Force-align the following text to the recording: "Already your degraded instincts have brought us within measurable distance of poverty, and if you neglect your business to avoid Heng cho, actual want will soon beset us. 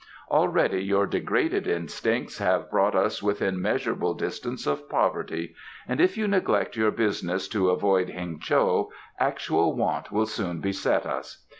"Already 0.31 0.81
your 0.83 1.05
degraded 1.05 1.67
instincts 1.67 2.39
have 2.39 2.71
brought 2.71 2.95
us 2.95 3.21
within 3.21 3.61
measurable 3.61 4.15
distance 4.15 4.65
of 4.65 4.89
poverty, 4.89 5.53
and 5.87 6.01
if 6.01 6.17
you 6.17 6.27
neglect 6.27 6.75
your 6.75 6.89
business 6.89 7.47
to 7.49 7.69
avoid 7.69 8.09
Heng 8.09 8.39
cho, 8.39 8.91
actual 9.19 9.75
want 9.75 10.11
will 10.11 10.25
soon 10.25 10.59
beset 10.59 11.05
us. 11.05 11.45